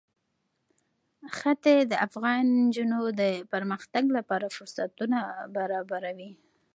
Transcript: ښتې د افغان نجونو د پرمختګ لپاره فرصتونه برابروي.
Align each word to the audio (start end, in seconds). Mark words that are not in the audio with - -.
ښتې 1.37 1.75
د 1.91 1.93
افغان 2.07 2.43
نجونو 2.63 2.99
د 3.19 3.21
پرمختګ 3.53 4.03
لپاره 4.17 4.53
فرصتونه 4.55 5.19
برابروي. 5.55 6.31